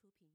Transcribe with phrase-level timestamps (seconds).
[0.00, 0.32] 出品。